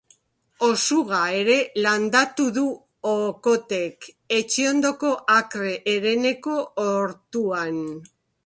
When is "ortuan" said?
6.89-7.83